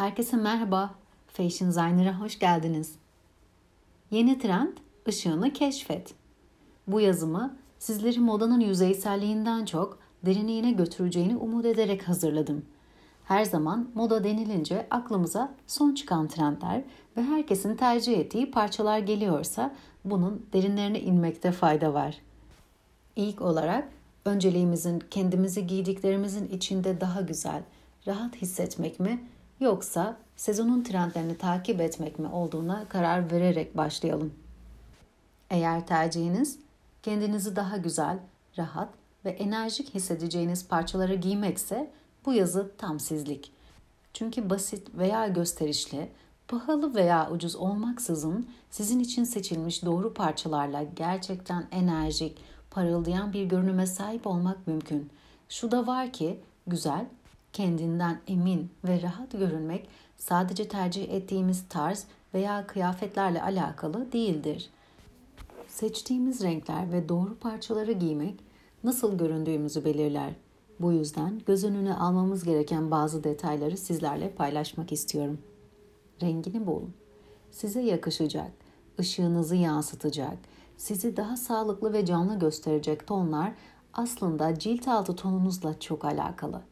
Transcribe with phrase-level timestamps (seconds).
[0.00, 0.94] Herkese merhaba.
[1.28, 2.94] Fashion Designer'a hoş geldiniz.
[4.10, 4.76] Yeni trend
[5.08, 6.14] ışığını keşfet.
[6.86, 12.64] Bu yazımı sizleri modanın yüzeyselliğinden çok derinliğine götüreceğini umut ederek hazırladım.
[13.24, 16.82] Her zaman moda denilince aklımıza son çıkan trendler
[17.16, 19.74] ve herkesin tercih ettiği parçalar geliyorsa
[20.04, 22.18] bunun derinlerine inmekte fayda var.
[23.16, 23.88] İlk olarak
[24.24, 27.62] önceliğimizin kendimizi giydiklerimizin içinde daha güzel,
[28.06, 29.20] rahat hissetmek mi
[29.60, 34.34] yoksa sezonun trendlerini takip etmek mi olduğuna karar vererek başlayalım.
[35.50, 36.58] Eğer tercihiniz
[37.02, 38.18] kendinizi daha güzel,
[38.58, 38.88] rahat
[39.24, 41.90] ve enerjik hissedeceğiniz parçaları giymekse
[42.26, 43.52] bu yazı tam sizlik.
[44.12, 46.08] Çünkü basit veya gösterişli,
[46.48, 52.38] pahalı veya ucuz olmaksızın sizin için seçilmiş doğru parçalarla gerçekten enerjik,
[52.70, 55.10] parıldayan bir görünüme sahip olmak mümkün.
[55.48, 57.06] Şu da var ki güzel,
[57.52, 64.70] kendinden emin ve rahat görünmek sadece tercih ettiğimiz tarz veya kıyafetlerle alakalı değildir.
[65.68, 68.40] Seçtiğimiz renkler ve doğru parçaları giymek
[68.84, 70.32] nasıl göründüğümüzü belirler.
[70.80, 75.38] Bu yüzden göz önüne almamız gereken bazı detayları sizlerle paylaşmak istiyorum.
[76.22, 76.94] Rengini bulun.
[77.50, 78.50] Size yakışacak,
[79.00, 80.38] ışığınızı yansıtacak,
[80.76, 83.52] sizi daha sağlıklı ve canlı gösterecek tonlar
[83.92, 86.62] aslında cilt altı tonunuzla çok alakalı.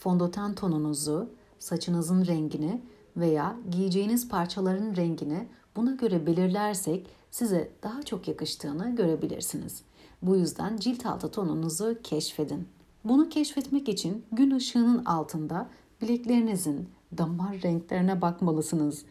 [0.00, 2.82] Fondöten tonunuzu, saçınızın rengini
[3.16, 9.82] veya giyeceğiniz parçaların rengini buna göre belirlersek size daha çok yakıştığını görebilirsiniz.
[10.22, 12.68] Bu yüzden cilt altı tonunuzu keşfedin.
[13.04, 15.68] Bunu keşfetmek için gün ışığının altında
[16.02, 19.04] bileklerinizin damar renklerine bakmalısınız.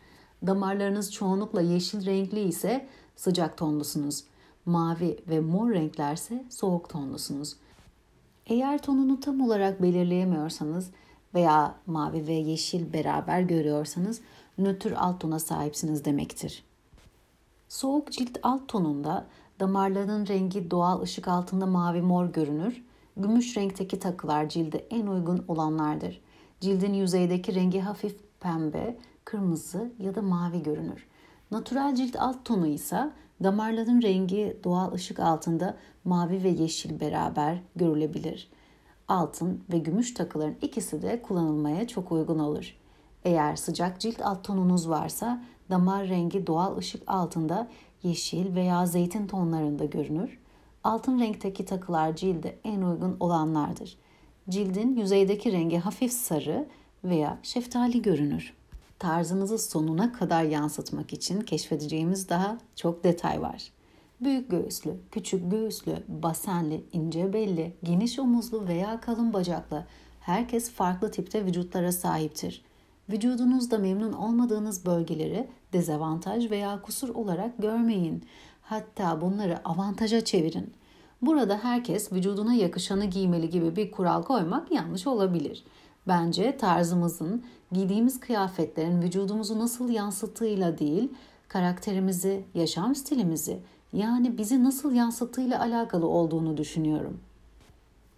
[0.47, 4.23] Damarlarınız çoğunlukla yeşil renkli ise sıcak tonlusunuz.
[4.65, 7.55] Mavi ve mor renklerse soğuk tonlusunuz.
[8.49, 10.91] Eğer tonunu tam olarak belirleyemiyorsanız
[11.33, 14.21] veya mavi ve yeşil beraber görüyorsanız
[14.57, 16.63] nötr alt tona sahipsiniz demektir.
[17.67, 19.25] Soğuk cilt alt tonunda
[19.59, 22.83] damarların rengi doğal ışık altında mavi mor görünür.
[23.17, 26.21] Gümüş renkteki takılar cilde en uygun olanlardır.
[26.61, 31.07] Cildin yüzeydeki rengi hafif pembe, kırmızı ya da mavi görünür.
[31.51, 33.11] Natural cilt alt tonu ise
[33.43, 38.49] damarların rengi doğal ışık altında mavi ve yeşil beraber görülebilir.
[39.07, 42.75] Altın ve gümüş takıların ikisi de kullanılmaya çok uygun olur.
[43.23, 47.67] Eğer sıcak cilt alt tonunuz varsa damar rengi doğal ışık altında
[48.03, 50.39] yeşil veya zeytin tonlarında görünür.
[50.83, 53.97] Altın renkteki takılar cilde en uygun olanlardır.
[54.49, 56.67] Cildin yüzeydeki rengi hafif sarı
[57.03, 58.58] veya şeftali görünür.
[58.99, 63.71] Tarzınızı sonuna kadar yansıtmak için keşfedeceğimiz daha çok detay var.
[64.21, 69.85] Büyük göğüslü, küçük göğüslü, basenli, ince belli, geniş omuzlu veya kalın bacaklı
[70.19, 72.61] herkes farklı tipte vücutlara sahiptir.
[73.09, 78.23] Vücudunuzda memnun olmadığınız bölgeleri dezavantaj veya kusur olarak görmeyin.
[78.61, 80.73] Hatta bunları avantaja çevirin.
[81.21, 85.63] Burada herkes vücuduna yakışanı giymeli gibi bir kural koymak yanlış olabilir.
[86.09, 91.13] Bence tarzımızın, giydiğimiz kıyafetlerin vücudumuzu nasıl yansıttığıyla değil,
[91.47, 93.59] karakterimizi, yaşam stilimizi,
[93.93, 97.19] yani bizi nasıl yansıttığıyla alakalı olduğunu düşünüyorum.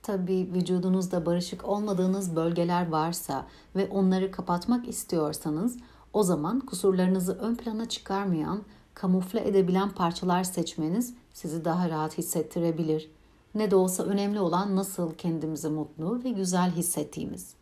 [0.03, 5.77] Tabii vücudunuzda barışık olmadığınız bölgeler varsa ve onları kapatmak istiyorsanız
[6.13, 8.61] o zaman kusurlarınızı ön plana çıkarmayan,
[8.93, 13.11] kamufle edebilen parçalar seçmeniz sizi daha rahat hissettirebilir.
[13.55, 17.60] Ne de olsa önemli olan nasıl kendimizi mutlu ve güzel hissettiğimiz.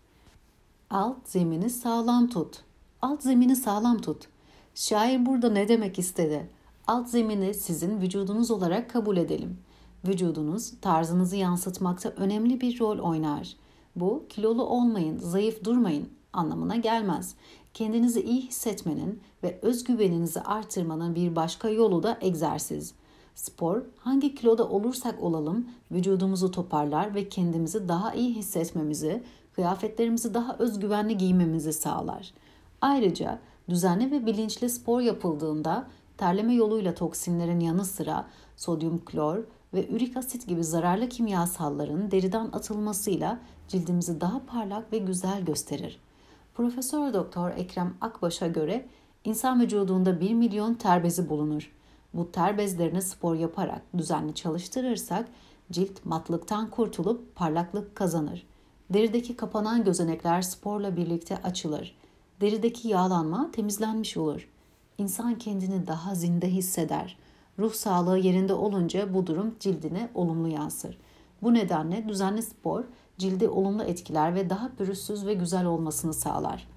[0.89, 2.63] Alt zemini sağlam tut.
[3.01, 4.27] Alt zemini sağlam tut.
[4.75, 6.49] Şair burada ne demek istedi?
[6.87, 9.57] Alt zemini sizin vücudunuz olarak kabul edelim.
[10.07, 13.55] Vücudunuz tarzınızı yansıtmakta önemli bir rol oynar.
[13.95, 17.35] Bu kilolu olmayın, zayıf durmayın anlamına gelmez.
[17.73, 22.93] Kendinizi iyi hissetmenin ve özgüveninizi artırmanın bir başka yolu da egzersiz.
[23.35, 29.23] Spor, hangi kiloda olursak olalım vücudumuzu toparlar ve kendimizi daha iyi hissetmemizi,
[29.55, 32.33] kıyafetlerimizi daha özgüvenli giymemizi sağlar.
[32.81, 35.87] Ayrıca düzenli ve bilinçli spor yapıldığında
[36.17, 38.25] terleme yoluyla toksinlerin yanı sıra
[38.57, 39.43] sodyum klor
[39.73, 45.99] ve ürik asit gibi zararlı kimyasalların deriden atılmasıyla cildimizi daha parlak ve güzel gösterir.
[46.53, 48.85] Profesör Doktor Ekrem Akbaş'a göre
[49.23, 51.71] insan vücudunda 1 milyon ter bezi bulunur.
[52.13, 55.27] Bu ter bezlerini spor yaparak düzenli çalıştırırsak
[55.71, 58.48] cilt matlıktan kurtulup parlaklık kazanır.
[58.93, 61.95] Derideki kapanan gözenekler sporla birlikte açılır.
[62.41, 64.49] Derideki yağlanma temizlenmiş olur.
[64.97, 67.17] İnsan kendini daha zinde hisseder.
[67.59, 70.97] Ruh sağlığı yerinde olunca bu durum cildine olumlu yansır.
[71.41, 72.83] Bu nedenle düzenli spor
[73.17, 76.67] cildi olumlu etkiler ve daha pürüzsüz ve güzel olmasını sağlar.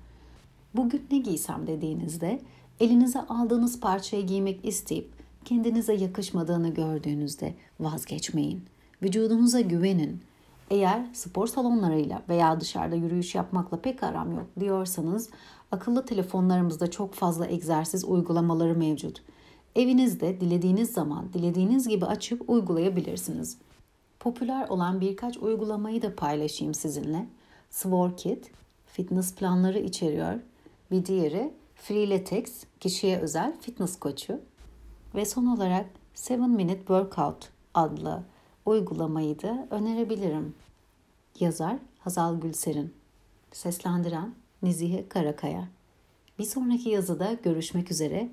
[0.74, 2.40] Bugün ne giysem dediğinizde
[2.80, 5.12] elinize aldığınız parçayı giymek isteyip
[5.44, 8.64] kendinize yakışmadığını gördüğünüzde vazgeçmeyin.
[9.02, 10.22] Vücudunuza güvenin.
[10.72, 15.30] Eğer spor salonlarıyla veya dışarıda yürüyüş yapmakla pek aram yok diyorsanız
[15.72, 19.22] akıllı telefonlarımızda çok fazla egzersiz uygulamaları mevcut.
[19.76, 23.58] Evinizde dilediğiniz zaman dilediğiniz gibi açıp uygulayabilirsiniz.
[24.20, 27.26] Popüler olan birkaç uygulamayı da paylaşayım sizinle.
[27.70, 28.50] SworkIt
[28.86, 30.40] fitness planları içeriyor.
[30.90, 34.40] Bir diğeri Freeletics kişiye özel fitness koçu.
[35.14, 35.86] Ve son olarak
[36.30, 38.22] 7 Minute Workout adlı
[38.66, 40.54] uygulamayı da önerebilirim.
[41.42, 42.94] Yazar Hazal Gülser'in.
[43.52, 45.68] Seslendiren Nezihe Karakaya.
[46.38, 48.28] Bir sonraki yazıda görüşmek üzere.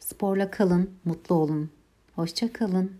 [0.00, 1.70] Sporla kalın, mutlu olun.
[2.16, 2.92] Hoşça kalın.